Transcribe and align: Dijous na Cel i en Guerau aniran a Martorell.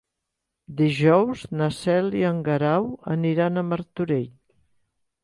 Dijous 0.77 1.43
na 1.59 1.67
Cel 1.79 2.09
i 2.21 2.23
en 2.29 2.39
Guerau 2.47 2.87
aniran 3.17 3.63
a 3.63 3.65
Martorell. 3.69 4.27